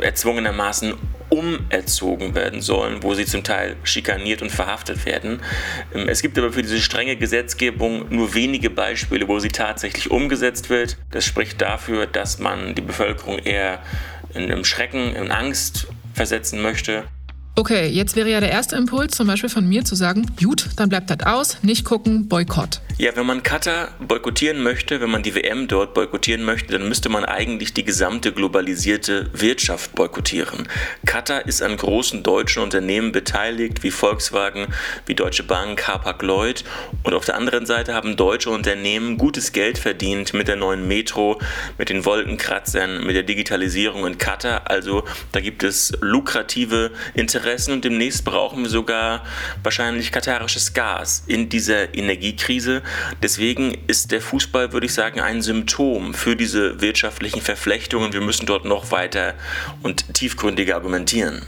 erzwungenermaßen 0.00 0.94
umerzogen 1.30 2.34
werden 2.34 2.60
sollen, 2.60 3.02
wo 3.02 3.14
sie 3.14 3.24
zum 3.24 3.42
Teil 3.42 3.76
schikaniert 3.82 4.42
und 4.42 4.50
verhaftet 4.50 5.04
werden. 5.06 5.40
Ähm, 5.94 6.08
es 6.08 6.22
gibt 6.22 6.38
aber 6.38 6.52
für 6.52 6.62
diese 6.62 6.80
strenge 6.80 7.16
Gesetzgebung 7.16 8.06
nur 8.10 8.34
wenige 8.34 8.70
Beispiele, 8.70 9.26
wo 9.26 9.38
sie 9.38 9.48
tatsächlich 9.48 10.10
umgesetzt 10.10 10.70
wird. 10.70 10.96
Das 11.10 11.24
spricht 11.24 11.60
dafür, 11.60 12.06
dass 12.06 12.38
man 12.38 12.74
die 12.74 12.82
Bevölkerung 12.82 13.38
eher 13.38 13.80
in 14.34 14.64
Schrecken, 14.64 15.14
in 15.14 15.30
Angst 15.30 15.86
versetzen 16.12 16.60
möchte. 16.60 17.04
Okay, 17.56 17.86
jetzt 17.86 18.16
wäre 18.16 18.28
ja 18.28 18.40
der 18.40 18.50
erste 18.50 18.74
Impuls 18.74 19.14
zum 19.14 19.28
Beispiel 19.28 19.48
von 19.48 19.64
mir 19.68 19.84
zu 19.84 19.94
sagen, 19.94 20.26
gut, 20.42 20.70
dann 20.74 20.88
bleibt 20.88 21.08
das 21.10 21.20
aus, 21.24 21.62
nicht 21.62 21.84
gucken, 21.84 22.28
Boykott. 22.28 22.80
Ja, 22.96 23.16
wenn 23.16 23.26
man 23.26 23.42
Katar 23.42 23.88
boykottieren 23.98 24.62
möchte, 24.62 25.00
wenn 25.00 25.10
man 25.10 25.24
die 25.24 25.34
WM 25.34 25.66
dort 25.66 25.94
boykottieren 25.94 26.44
möchte, 26.44 26.74
dann 26.74 26.88
müsste 26.88 27.08
man 27.08 27.24
eigentlich 27.24 27.74
die 27.74 27.82
gesamte 27.84 28.30
globalisierte 28.30 29.28
Wirtschaft 29.32 29.96
boykottieren. 29.96 30.68
Katar 31.04 31.44
ist 31.44 31.60
an 31.60 31.76
großen 31.76 32.22
deutschen 32.22 32.62
Unternehmen 32.62 33.10
beteiligt, 33.10 33.82
wie 33.82 33.90
Volkswagen, 33.90 34.68
wie 35.06 35.16
Deutsche 35.16 35.42
Bank, 35.42 35.88
Hapag-Lloyd. 35.88 36.62
Und 37.02 37.14
auf 37.14 37.24
der 37.24 37.34
anderen 37.34 37.66
Seite 37.66 37.94
haben 37.94 38.14
deutsche 38.14 38.50
Unternehmen 38.50 39.18
gutes 39.18 39.50
Geld 39.50 39.76
verdient 39.76 40.32
mit 40.32 40.46
der 40.46 40.54
neuen 40.54 40.86
Metro, 40.86 41.40
mit 41.78 41.88
den 41.88 42.04
Wolkenkratzern, 42.04 43.04
mit 43.04 43.16
der 43.16 43.24
Digitalisierung 43.24 44.06
in 44.06 44.18
Katar. 44.18 44.70
Also 44.70 45.02
da 45.32 45.40
gibt 45.40 45.64
es 45.64 45.92
lukrative 46.00 46.92
Interessen 47.14 47.72
und 47.72 47.84
demnächst 47.84 48.24
brauchen 48.24 48.62
wir 48.62 48.70
sogar 48.70 49.24
wahrscheinlich 49.64 50.12
katarisches 50.12 50.74
Gas 50.74 51.24
in 51.26 51.48
dieser 51.48 51.92
Energiekrise. 51.92 52.83
Deswegen 53.22 53.76
ist 53.86 54.12
der 54.12 54.20
Fußball, 54.20 54.72
würde 54.72 54.86
ich 54.86 54.94
sagen, 54.94 55.20
ein 55.20 55.42
Symptom 55.42 56.14
für 56.14 56.36
diese 56.36 56.80
wirtschaftlichen 56.80 57.40
Verflechtungen. 57.40 58.12
Wir 58.12 58.20
müssen 58.20 58.46
dort 58.46 58.64
noch 58.64 58.90
weiter 58.90 59.34
und 59.82 60.14
tiefgründiger 60.14 60.74
argumentieren. 60.76 61.42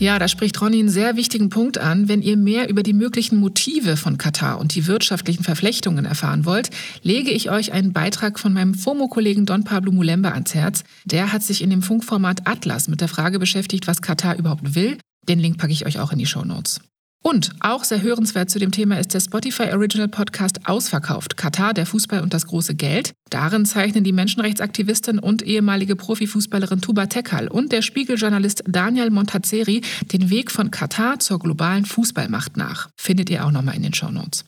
Ja, 0.00 0.18
da 0.18 0.28
spricht 0.28 0.58
Ronny 0.62 0.78
einen 0.78 0.88
sehr 0.88 1.16
wichtigen 1.16 1.50
Punkt 1.50 1.76
an. 1.76 2.08
Wenn 2.08 2.22
ihr 2.22 2.38
mehr 2.38 2.70
über 2.70 2.82
die 2.82 2.94
möglichen 2.94 3.36
Motive 3.36 3.98
von 3.98 4.16
Katar 4.16 4.58
und 4.58 4.74
die 4.74 4.86
wirtschaftlichen 4.86 5.44
Verflechtungen 5.44 6.06
erfahren 6.06 6.46
wollt, 6.46 6.70
lege 7.02 7.30
ich 7.30 7.50
euch 7.50 7.72
einen 7.72 7.92
Beitrag 7.92 8.38
von 8.38 8.54
meinem 8.54 8.72
FOMO-Kollegen 8.72 9.44
Don 9.44 9.62
Pablo 9.62 9.92
Mulemba 9.92 10.30
ans 10.30 10.54
Herz. 10.54 10.84
Der 11.04 11.34
hat 11.34 11.42
sich 11.42 11.60
in 11.60 11.68
dem 11.68 11.82
Funkformat 11.82 12.48
Atlas 12.48 12.88
mit 12.88 13.02
der 13.02 13.08
Frage 13.08 13.38
beschäftigt, 13.38 13.86
was 13.86 14.00
Katar 14.00 14.38
überhaupt 14.38 14.74
will. 14.74 14.96
Den 15.28 15.38
Link 15.38 15.58
packe 15.58 15.74
ich 15.74 15.84
euch 15.84 15.98
auch 15.98 16.12
in 16.12 16.18
die 16.18 16.24
Show 16.24 16.46
Notes. 16.46 16.80
Und 17.22 17.50
auch 17.60 17.84
sehr 17.84 18.00
hörenswert 18.00 18.48
zu 18.48 18.58
dem 18.58 18.70
Thema 18.70 18.98
ist 18.98 19.12
der 19.12 19.20
Spotify 19.20 19.72
Original 19.72 20.08
Podcast 20.08 20.66
Ausverkauft. 20.66 21.36
Katar, 21.36 21.74
der 21.74 21.84
Fußball 21.84 22.22
und 22.22 22.32
das 22.32 22.46
große 22.46 22.74
Geld. 22.74 23.12
Darin 23.28 23.66
zeichnen 23.66 24.04
die 24.04 24.12
Menschenrechtsaktivistin 24.12 25.18
und 25.18 25.42
ehemalige 25.42 25.96
Profifußballerin 25.96 26.80
Tuba 26.80 27.06
Tekal 27.06 27.48
und 27.48 27.72
der 27.72 27.82
Spiegeljournalist 27.82 28.64
Daniel 28.66 29.10
Montazeri 29.10 29.82
den 30.12 30.30
Weg 30.30 30.50
von 30.50 30.70
Katar 30.70 31.18
zur 31.18 31.38
globalen 31.38 31.84
Fußballmacht 31.84 32.56
nach. 32.56 32.88
Findet 32.96 33.28
ihr 33.28 33.44
auch 33.44 33.50
nochmal 33.50 33.76
in 33.76 33.82
den 33.82 33.94
Shownotes. 33.94 34.46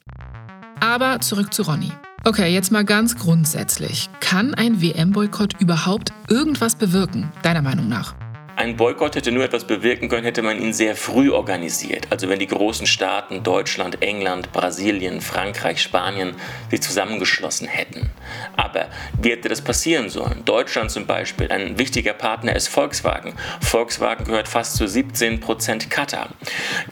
Aber 0.80 1.20
zurück 1.20 1.52
zu 1.52 1.62
Ronny. 1.62 1.92
Okay, 2.24 2.52
jetzt 2.54 2.72
mal 2.72 2.84
ganz 2.84 3.16
grundsätzlich. 3.16 4.08
Kann 4.20 4.54
ein 4.54 4.80
WM-Boykott 4.80 5.60
überhaupt 5.60 6.12
irgendwas 6.28 6.76
bewirken, 6.76 7.30
deiner 7.42 7.62
Meinung 7.62 7.88
nach? 7.88 8.14
Ein 8.62 8.76
Boykott 8.76 9.16
hätte 9.16 9.32
nur 9.32 9.42
etwas 9.42 9.64
bewirken 9.64 10.08
können, 10.08 10.22
hätte 10.22 10.40
man 10.40 10.62
ihn 10.62 10.72
sehr 10.72 10.94
früh 10.94 11.32
organisiert. 11.32 12.06
Also 12.10 12.28
wenn 12.28 12.38
die 12.38 12.46
großen 12.46 12.86
Staaten 12.86 13.42
Deutschland, 13.42 14.00
England, 14.02 14.52
Brasilien, 14.52 15.20
Frankreich, 15.20 15.82
Spanien 15.82 16.36
sich 16.70 16.80
zusammengeschlossen 16.80 17.66
hätten. 17.66 18.12
Aber 18.56 18.86
wie 19.20 19.32
hätte 19.32 19.48
das 19.48 19.62
passieren 19.62 20.10
sollen? 20.10 20.44
Deutschland 20.44 20.92
zum 20.92 21.06
Beispiel, 21.06 21.50
ein 21.50 21.76
wichtiger 21.76 22.12
Partner 22.12 22.54
ist 22.54 22.68
Volkswagen. 22.68 23.34
Volkswagen 23.60 24.26
gehört 24.26 24.46
fast 24.46 24.76
zu 24.76 24.86
17 24.86 25.40
Prozent 25.40 25.90
Katar. 25.90 26.28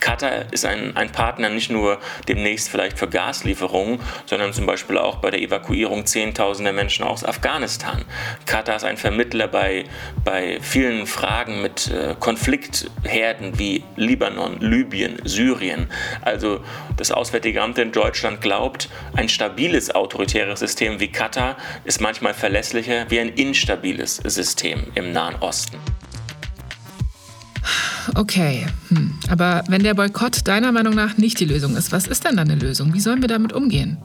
Katar 0.01 0.51
ist 0.51 0.65
ein, 0.65 0.97
ein 0.97 1.13
Partner 1.13 1.47
nicht 1.47 1.71
nur 1.71 1.99
demnächst 2.27 2.67
vielleicht 2.67 2.99
für 2.99 3.07
Gaslieferungen, 3.07 4.01
sondern 4.25 4.51
zum 4.51 4.65
Beispiel 4.65 4.97
auch 4.97 5.19
bei 5.19 5.31
der 5.31 5.41
Evakuierung 5.41 6.05
Zehntausender 6.05 6.73
Menschen 6.73 7.05
aus 7.05 7.23
Afghanistan. 7.23 8.03
Katar 8.45 8.75
ist 8.75 8.83
ein 8.83 8.97
Vermittler 8.97 9.47
bei, 9.47 9.85
bei 10.25 10.59
vielen 10.59 11.07
Fragen 11.07 11.60
Fragen 11.60 11.60
mit 11.61 11.89
äh, 11.89 12.15
Konfliktherden 12.19 13.57
wie 13.59 13.83
Libanon, 13.95 14.59
Libyen, 14.59 15.17
Syrien. 15.23 15.87
Also 16.21 16.61
das 16.97 17.11
Auswärtige 17.11 17.61
Amt 17.61 17.77
in 17.77 17.91
Deutschland 17.91 18.41
glaubt, 18.41 18.89
ein 19.15 19.29
stabiles 19.29 19.93
autoritäres 19.93 20.59
System 20.59 20.99
wie 20.99 21.09
Katar 21.09 21.57
ist 21.83 22.01
manchmal 22.01 22.33
verlässlicher 22.33 23.05
wie 23.09 23.19
ein 23.19 23.29
instabiles 23.29 24.17
System 24.17 24.83
im 24.95 25.11
Nahen 25.11 25.35
Osten. 25.35 25.77
Okay, 28.15 28.65
hm. 28.89 29.13
aber 29.29 29.63
wenn 29.67 29.83
der 29.83 29.93
Boykott 29.93 30.47
deiner 30.47 30.71
Meinung 30.71 30.95
nach 30.95 31.17
nicht 31.17 31.39
die 31.39 31.45
Lösung 31.45 31.75
ist, 31.77 31.91
was 31.91 32.07
ist 32.07 32.25
dann 32.25 32.39
eine 32.39 32.55
Lösung? 32.55 32.93
Wie 32.93 32.99
sollen 32.99 33.21
wir 33.21 33.27
damit 33.27 33.53
umgehen? 33.53 33.97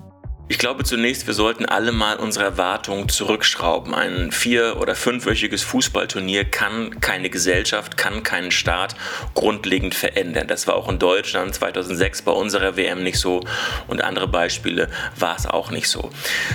Ich 0.48 0.58
glaube 0.58 0.84
zunächst, 0.84 1.26
wir 1.26 1.34
sollten 1.34 1.66
alle 1.66 1.90
mal 1.90 2.18
unsere 2.18 2.44
Erwartungen 2.44 3.08
zurückschrauben. 3.08 3.92
Ein 3.96 4.30
vier- 4.30 4.76
oder 4.80 4.94
fünfwöchiges 4.94 5.64
Fußballturnier 5.64 6.44
kann 6.44 7.00
keine 7.00 7.30
Gesellschaft, 7.30 7.96
kann 7.96 8.22
keinen 8.22 8.52
Staat 8.52 8.94
grundlegend 9.34 9.96
verändern. 9.96 10.46
Das 10.46 10.68
war 10.68 10.76
auch 10.76 10.88
in 10.88 11.00
Deutschland 11.00 11.52
2006 11.52 12.22
bei 12.22 12.30
unserer 12.30 12.76
WM 12.76 13.02
nicht 13.02 13.18
so 13.18 13.40
und 13.88 14.04
andere 14.04 14.28
Beispiele 14.28 14.88
war 15.18 15.34
es 15.36 15.46
auch 15.46 15.72
nicht 15.72 15.88
so. 15.88 16.10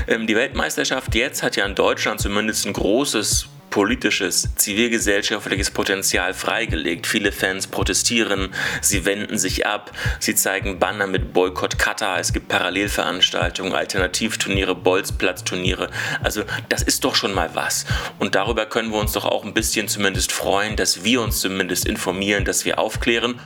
Ähm, 0.07 0.25
die 0.25 0.37
Weltmeisterschaft 0.37 1.13
jetzt 1.13 1.43
hat 1.43 1.57
ja 1.57 1.65
in 1.65 1.75
Deutschland 1.75 2.21
zumindest 2.21 2.65
ein 2.65 2.73
großes 2.73 3.49
politisches, 3.71 4.49
zivilgesellschaftliches 4.55 5.71
Potenzial 5.71 6.35
freigelegt. 6.35 7.07
Viele 7.07 7.31
Fans 7.31 7.65
protestieren, 7.65 8.53
sie 8.81 9.05
wenden 9.05 9.39
sich 9.39 9.65
ab, 9.65 9.91
sie 10.19 10.35
zeigen 10.35 10.77
Banner 10.77 11.07
mit 11.07 11.33
Boykott 11.33 11.79
Katar, 11.79 12.19
es 12.19 12.33
gibt 12.33 12.49
Parallelveranstaltungen, 12.49 13.73
Alternativturniere, 13.73 14.75
Bolzplatzturniere. 14.75 15.89
Also 16.21 16.43
das 16.69 16.83
ist 16.83 17.03
doch 17.03 17.15
schon 17.15 17.33
mal 17.33 17.49
was. 17.55 17.85
Und 18.19 18.35
darüber 18.35 18.67
können 18.67 18.91
wir 18.91 18.99
uns 18.99 19.13
doch 19.13 19.25
auch 19.25 19.43
ein 19.43 19.53
bisschen 19.53 19.87
zumindest 19.87 20.31
freuen, 20.31 20.75
dass 20.75 21.03
wir 21.03 21.21
uns 21.21 21.39
zumindest 21.39 21.87
informieren, 21.87 22.45
dass 22.45 22.65
wir 22.65 22.77
aufklären. 22.77 23.39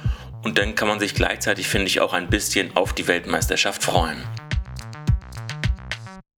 Und 0.43 0.57
dann 0.57 0.75
kann 0.75 0.87
man 0.87 0.99
sich 0.99 1.15
gleichzeitig, 1.15 1.67
finde 1.67 1.87
ich, 1.87 2.01
auch 2.01 2.13
ein 2.13 2.29
bisschen 2.29 2.75
auf 2.75 2.93
die 2.93 3.07
Weltmeisterschaft 3.07 3.83
freuen. 3.83 4.23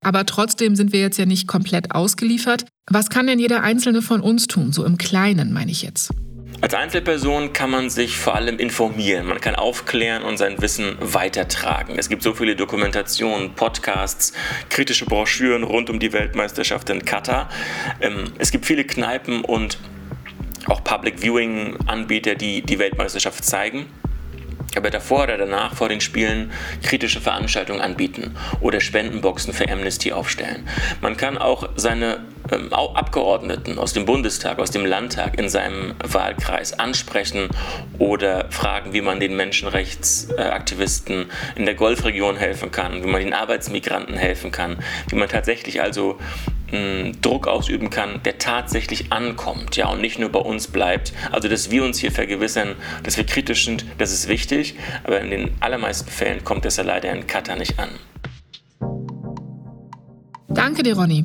Aber 0.06 0.25
trotzdem 0.25 0.76
sind 0.76 0.92
wir 0.92 1.00
jetzt 1.00 1.18
ja 1.18 1.26
nicht 1.26 1.48
komplett 1.48 1.90
ausgeliefert. 1.90 2.64
Was 2.88 3.10
kann 3.10 3.26
denn 3.26 3.40
jeder 3.40 3.64
Einzelne 3.64 4.02
von 4.02 4.20
uns 4.20 4.46
tun, 4.46 4.72
so 4.72 4.84
im 4.84 4.98
Kleinen 4.98 5.52
meine 5.52 5.72
ich 5.72 5.82
jetzt? 5.82 6.12
Als 6.60 6.75
Einzelperson 6.75 7.52
kann 7.52 7.70
man 7.70 7.90
sich 7.90 8.16
vor 8.16 8.36
allem 8.36 8.60
informieren, 8.60 9.26
man 9.26 9.40
kann 9.40 9.56
aufklären 9.56 10.22
und 10.22 10.36
sein 10.36 10.62
Wissen 10.62 10.96
weitertragen. 11.00 11.98
Es 11.98 12.08
gibt 12.08 12.22
so 12.22 12.34
viele 12.34 12.54
Dokumentationen, 12.54 13.54
Podcasts, 13.54 14.32
kritische 14.68 15.06
Broschüren 15.06 15.64
rund 15.64 15.90
um 15.90 15.98
die 15.98 16.12
Weltmeisterschaft 16.12 16.88
in 16.88 17.04
Katar. 17.04 17.48
Ähm, 18.00 18.30
es 18.38 18.52
gibt 18.52 18.64
viele 18.64 18.84
Kneipen 18.84 19.44
und 19.44 19.76
auch 20.66 20.84
Public 20.84 21.20
Viewing 21.20 21.78
Anbieter, 21.86 22.36
die 22.36 22.62
die 22.62 22.78
Weltmeisterschaft 22.78 23.44
zeigen 23.44 23.86
aber 24.76 24.90
davor 24.90 25.25
oder 25.25 25.38
danach 25.38 25.75
vor 25.75 25.88
den 25.88 26.00
Spielen 26.00 26.52
kritische 26.83 27.21
Veranstaltungen 27.21 27.80
anbieten 27.80 28.37
oder 28.61 28.80
Spendenboxen 28.80 29.52
für 29.52 29.68
Amnesty 29.68 30.12
aufstellen. 30.12 30.68
Man 31.00 31.16
kann 31.16 31.38
auch 31.38 31.68
seine 31.76 32.25
ähm, 32.50 32.73
Abgeordneten 32.73 33.78
aus 33.78 33.92
dem 33.92 34.04
Bundestag, 34.04 34.59
aus 34.59 34.71
dem 34.71 34.87
Landtag 34.87 35.38
in 35.38 35.49
seinem 35.49 35.95
Wahlkreis 36.04 36.78
ansprechen 36.78 37.49
oder 37.99 38.50
fragen, 38.50 38.92
wie 38.92 39.00
man 39.00 39.21
den 39.21 39.37
Menschenrechtsaktivisten 39.37 41.26
in 41.56 41.66
der 41.66 41.75
Golfregion 41.75 42.37
helfen 42.37 42.71
kann, 42.71 43.02
wie 43.02 43.09
man 43.09 43.21
den 43.21 43.33
Arbeitsmigranten 43.33 44.16
helfen 44.16 44.50
kann, 44.52 44.78
wie 45.09 45.16
man 45.16 45.28
tatsächlich 45.28 45.83
also 45.83 46.18
Druck 47.20 47.46
ausüben 47.46 47.90
kann, 47.90 48.20
der 48.25 48.38
tatsächlich 48.38 49.12
ankommt, 49.12 49.76
ja, 49.76 49.88
und 49.88 50.00
nicht 50.00 50.18
nur 50.18 50.30
bei 50.30 50.40
uns 50.40 50.66
bleibt. 50.68 51.12
Also, 51.32 51.49
dass 51.49 51.70
wir 51.70 51.85
uns 51.85 51.99
hier 51.99 52.12
vergewissern, 52.12 52.75
dass 53.02 53.16
wir 53.16 53.25
kritisch 53.25 53.64
sind, 53.64 53.85
das 53.99 54.12
ist 54.12 54.28
wichtig, 54.28 54.75
aber 55.04 55.20
in 55.20 55.30
den 55.30 55.50
allermeisten 55.61 56.11
Fällen 56.11 56.44
kommt 56.44 56.64
das 56.64 56.76
ja 56.76 56.82
leider 56.82 57.12
in 57.12 57.26
Katar 57.26 57.56
nicht 57.56 57.78
an. 57.78 57.88
Danke 60.49 60.82
dir, 60.82 60.96
Ronny. 60.96 61.25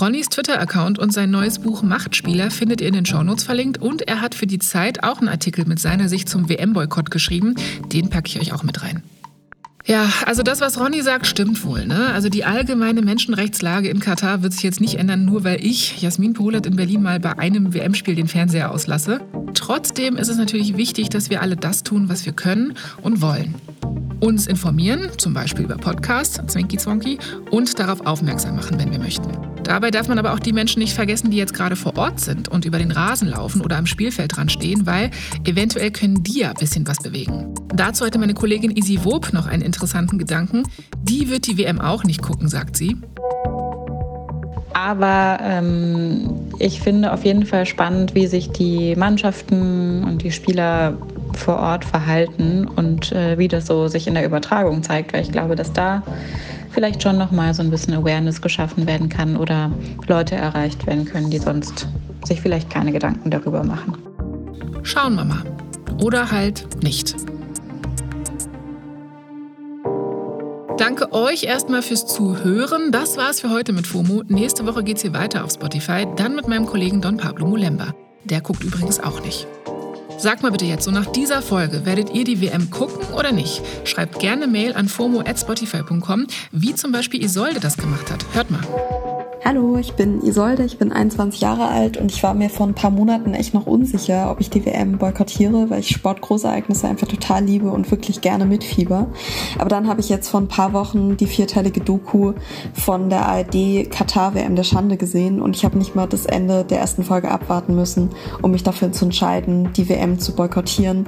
Ronnys 0.00 0.28
Twitter-Account 0.28 0.98
und 0.98 1.12
sein 1.12 1.30
neues 1.30 1.60
Buch 1.60 1.82
Machtspieler 1.82 2.50
findet 2.50 2.80
ihr 2.80 2.88
in 2.88 2.94
den 2.94 3.06
Shownotes 3.06 3.44
verlinkt 3.44 3.78
und 3.78 4.02
er 4.08 4.20
hat 4.20 4.34
für 4.34 4.48
die 4.48 4.58
Zeit 4.58 5.04
auch 5.04 5.18
einen 5.18 5.28
Artikel 5.28 5.64
mit 5.64 5.78
seiner 5.78 6.08
Sicht 6.08 6.28
zum 6.28 6.48
WM-Boykott 6.48 7.12
geschrieben. 7.12 7.54
Den 7.92 8.10
packe 8.10 8.28
ich 8.28 8.40
euch 8.40 8.52
auch 8.52 8.64
mit 8.64 8.82
rein. 8.82 9.04
Ja, 9.86 10.12
also 10.24 10.42
das, 10.42 10.60
was 10.60 10.80
Ronny 10.80 11.00
sagt, 11.00 11.28
stimmt 11.28 11.64
wohl. 11.64 11.86
Ne? 11.86 12.12
Also 12.12 12.28
die 12.28 12.44
allgemeine 12.44 13.02
Menschenrechtslage 13.02 13.88
in 13.88 14.00
Katar 14.00 14.42
wird 14.42 14.52
sich 14.52 14.64
jetzt 14.64 14.80
nicht 14.80 14.98
ändern, 14.98 15.24
nur 15.24 15.44
weil 15.44 15.64
ich, 15.64 16.02
Jasmin 16.02 16.32
Polat, 16.32 16.66
in 16.66 16.74
Berlin 16.74 17.02
mal 17.02 17.20
bei 17.20 17.38
einem 17.38 17.72
WM-Spiel 17.72 18.16
den 18.16 18.26
Fernseher 18.26 18.72
auslasse. 18.72 19.20
Trotzdem 19.54 20.16
ist 20.16 20.28
es 20.28 20.38
natürlich 20.38 20.76
wichtig, 20.76 21.08
dass 21.08 21.30
wir 21.30 21.40
alle 21.40 21.54
das 21.54 21.84
tun, 21.84 22.08
was 22.08 22.26
wir 22.26 22.32
können 22.32 22.74
und 23.00 23.20
wollen. 23.20 23.54
Uns 24.26 24.48
informieren, 24.48 25.08
zum 25.18 25.34
Beispiel 25.34 25.66
über 25.66 25.76
Podcasts, 25.76 26.40
Zwinky 26.48 26.78
Zwonky, 26.78 27.16
und 27.52 27.78
darauf 27.78 28.04
aufmerksam 28.04 28.56
machen, 28.56 28.76
wenn 28.76 28.90
wir 28.90 28.98
möchten. 28.98 29.30
Dabei 29.62 29.92
darf 29.92 30.08
man 30.08 30.18
aber 30.18 30.32
auch 30.32 30.40
die 30.40 30.52
Menschen 30.52 30.80
nicht 30.80 30.94
vergessen, 30.94 31.30
die 31.30 31.36
jetzt 31.36 31.54
gerade 31.54 31.76
vor 31.76 31.96
Ort 31.96 32.18
sind 32.18 32.48
und 32.48 32.64
über 32.64 32.78
den 32.78 32.90
Rasen 32.90 33.28
laufen 33.28 33.60
oder 33.60 33.76
am 33.76 33.86
Spielfeld 33.86 34.36
dran 34.36 34.48
stehen, 34.48 34.84
weil 34.84 35.12
eventuell 35.44 35.92
können 35.92 36.24
die 36.24 36.40
ja 36.40 36.48
ein 36.48 36.56
bisschen 36.56 36.88
was 36.88 36.98
bewegen. 36.98 37.54
Dazu 37.72 38.04
hatte 38.04 38.18
meine 38.18 38.34
Kollegin 38.34 38.72
Isi 38.72 39.04
Wob 39.04 39.32
noch 39.32 39.46
einen 39.46 39.62
interessanten 39.62 40.18
Gedanken. 40.18 40.64
Die 41.04 41.30
wird 41.30 41.46
die 41.46 41.56
WM 41.56 41.80
auch 41.80 42.02
nicht 42.02 42.20
gucken, 42.20 42.48
sagt 42.48 42.76
sie. 42.76 42.96
Aber 44.72 45.38
ähm, 45.40 46.30
ich 46.58 46.80
finde 46.80 47.12
auf 47.12 47.24
jeden 47.24 47.46
Fall 47.46 47.64
spannend, 47.64 48.16
wie 48.16 48.26
sich 48.26 48.50
die 48.50 48.96
Mannschaften 48.96 50.02
und 50.02 50.22
die 50.22 50.32
Spieler 50.32 50.94
vor 51.38 51.58
Ort 51.58 51.84
verhalten 51.84 52.66
und 52.66 53.12
äh, 53.12 53.38
wie 53.38 53.48
das 53.48 53.66
so 53.66 53.88
sich 53.88 54.06
in 54.06 54.14
der 54.14 54.24
Übertragung 54.24 54.82
zeigt, 54.82 55.12
weil 55.12 55.22
ich 55.22 55.32
glaube, 55.32 55.56
dass 55.56 55.72
da 55.72 56.02
vielleicht 56.70 57.02
schon 57.02 57.16
noch 57.16 57.30
mal 57.30 57.54
so 57.54 57.62
ein 57.62 57.70
bisschen 57.70 57.94
Awareness 57.94 58.42
geschaffen 58.42 58.86
werden 58.86 59.08
kann 59.08 59.36
oder 59.36 59.70
Leute 60.08 60.34
erreicht 60.34 60.86
werden 60.86 61.04
können, 61.04 61.30
die 61.30 61.38
sonst 61.38 61.88
sich 62.24 62.40
vielleicht 62.40 62.70
keine 62.70 62.92
Gedanken 62.92 63.30
darüber 63.30 63.64
machen. 63.64 63.96
Schauen 64.82 65.14
wir 65.14 65.24
mal. 65.24 65.42
Oder 66.02 66.30
halt 66.30 66.82
nicht. 66.82 67.16
Danke 70.76 71.12
euch 71.12 71.44
erstmal 71.44 71.80
fürs 71.80 72.06
Zuhören. 72.06 72.92
Das 72.92 73.16
war's 73.16 73.40
für 73.40 73.50
heute 73.50 73.72
mit 73.72 73.86
FOMO. 73.86 74.24
Nächste 74.28 74.66
Woche 74.66 74.84
geht's 74.84 75.00
hier 75.00 75.14
weiter 75.14 75.44
auf 75.44 75.52
Spotify, 75.52 76.06
dann 76.16 76.36
mit 76.36 76.48
meinem 76.48 76.66
Kollegen 76.66 77.00
Don 77.00 77.16
Pablo 77.16 77.46
Mulemba. 77.46 77.94
Der 78.24 78.42
guckt 78.42 78.62
übrigens 78.62 79.00
auch 79.00 79.24
nicht. 79.24 79.46
Sagt 80.18 80.42
mal 80.42 80.50
bitte 80.50 80.64
jetzt, 80.64 80.84
so 80.84 80.90
nach 80.90 81.06
dieser 81.06 81.42
Folge, 81.42 81.84
werdet 81.84 82.14
ihr 82.14 82.24
die 82.24 82.40
WM 82.40 82.70
gucken 82.70 83.14
oder 83.14 83.32
nicht? 83.32 83.62
Schreibt 83.84 84.18
gerne 84.18 84.46
Mail 84.46 84.74
an 84.74 84.88
fomo@spotify.com, 84.88 86.26
wie 86.52 86.74
zum 86.74 86.92
Beispiel 86.92 87.22
Isolde 87.22 87.60
das 87.60 87.76
gemacht 87.76 88.10
hat. 88.10 88.24
Hört 88.32 88.50
mal. 88.50 89.05
Hallo, 89.48 89.76
ich 89.78 89.92
bin 89.92 90.22
Isolde, 90.22 90.64
ich 90.64 90.76
bin 90.76 90.90
21 90.90 91.40
Jahre 91.40 91.68
alt 91.68 91.98
und 91.98 92.10
ich 92.10 92.20
war 92.24 92.34
mir 92.34 92.50
vor 92.50 92.66
ein 92.66 92.74
paar 92.74 92.90
Monaten 92.90 93.32
echt 93.32 93.54
noch 93.54 93.64
unsicher, 93.64 94.28
ob 94.32 94.40
ich 94.40 94.50
die 94.50 94.66
WM 94.66 94.98
boykottiere, 94.98 95.70
weil 95.70 95.78
ich 95.78 95.90
Sportgroßereignisse 95.90 96.88
einfach 96.88 97.06
total 97.06 97.44
liebe 97.44 97.70
und 97.70 97.88
wirklich 97.92 98.20
gerne 98.22 98.44
mitfieber. 98.44 99.06
Aber 99.56 99.68
dann 99.68 99.86
habe 99.86 100.00
ich 100.00 100.08
jetzt 100.08 100.30
vor 100.30 100.40
ein 100.40 100.48
paar 100.48 100.72
Wochen 100.72 101.16
die 101.16 101.28
vierteilige 101.28 101.80
Doku 101.80 102.32
von 102.72 103.08
der 103.08 103.24
ARD 103.24 103.88
Katar 103.88 104.34
WM 104.34 104.56
der 104.56 104.64
Schande 104.64 104.96
gesehen 104.96 105.40
und 105.40 105.54
ich 105.54 105.64
habe 105.64 105.78
nicht 105.78 105.94
mal 105.94 106.08
das 106.08 106.26
Ende 106.26 106.64
der 106.64 106.80
ersten 106.80 107.04
Folge 107.04 107.30
abwarten 107.30 107.76
müssen, 107.76 108.10
um 108.42 108.50
mich 108.50 108.64
dafür 108.64 108.90
zu 108.90 109.04
entscheiden, 109.04 109.72
die 109.76 109.88
WM 109.88 110.18
zu 110.18 110.34
boykottieren. 110.34 111.06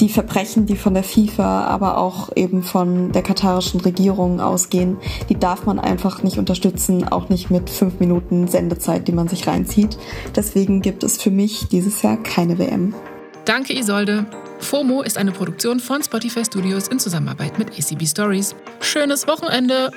Die 0.00 0.08
Verbrechen, 0.08 0.66
die 0.66 0.74
von 0.74 0.94
der 0.94 1.04
FIFA, 1.04 1.66
aber 1.66 1.98
auch 1.98 2.30
eben 2.34 2.64
von 2.64 3.12
der 3.12 3.22
katarischen 3.22 3.80
Regierung 3.80 4.40
ausgehen, 4.40 4.96
die 5.28 5.38
darf 5.38 5.66
man 5.66 5.78
einfach 5.78 6.24
nicht 6.24 6.38
unterstützen, 6.38 7.06
auch 7.06 7.28
nicht 7.28 7.48
mit 7.48 7.75
fünf 7.76 8.00
Minuten 8.00 8.48
Sendezeit, 8.48 9.06
die 9.08 9.12
man 9.12 9.28
sich 9.28 9.46
reinzieht. 9.46 9.96
Deswegen 10.34 10.82
gibt 10.82 11.04
es 11.04 11.20
für 11.20 11.30
mich 11.30 11.68
dieses 11.68 12.02
Jahr 12.02 12.16
keine 12.22 12.58
WM. 12.58 12.94
Danke, 13.44 13.78
Isolde. 13.78 14.26
FOMO 14.58 15.02
ist 15.02 15.18
eine 15.18 15.32
Produktion 15.32 15.80
von 15.80 16.02
Spotify 16.02 16.44
Studios 16.44 16.88
in 16.88 16.98
Zusammenarbeit 16.98 17.58
mit 17.58 17.70
ACB 17.78 18.06
Stories. 18.06 18.54
Schönes 18.80 19.28
Wochenende! 19.28 19.90